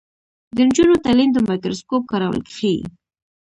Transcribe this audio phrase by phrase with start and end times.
[0.55, 2.77] د نجونو تعلیم د مایکروسکوپ کارول ښيي.